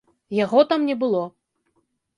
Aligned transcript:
Яго 0.37 0.63
там 0.71 0.89
не 0.89 0.97
было. 1.05 1.23